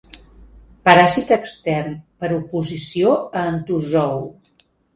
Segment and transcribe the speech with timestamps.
[0.89, 1.93] Paràsit extern,
[2.25, 4.29] per oposició a entozou.